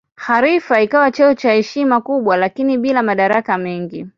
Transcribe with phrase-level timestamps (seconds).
[0.15, 4.07] Khalifa ikawa cheo cha heshima kubwa lakini bila madaraka mengi.